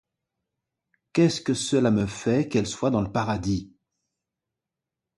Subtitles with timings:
[1.13, 3.71] Qu'est-ce que cela me fait, qu'elle soit dans le paradis?